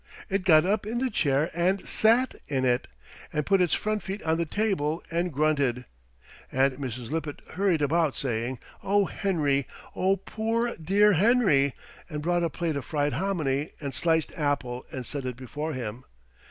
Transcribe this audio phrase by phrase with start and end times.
[0.31, 2.87] It got up in the chair and sat in it,
[3.31, 5.85] and put its front feet on the table and grunted.
[6.51, 7.11] And Mrs.
[7.11, 9.67] Lippett hurried about saying, 'Oh, Henry!
[9.95, 11.75] Oh, poor, dear Henry!'
[12.09, 16.03] and brought a plate of fried hominy and sliced apple and set it before him.